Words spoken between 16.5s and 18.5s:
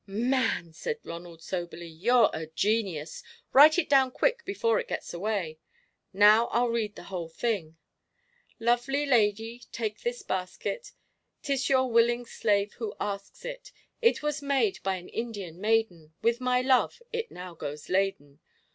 love it now goes laden.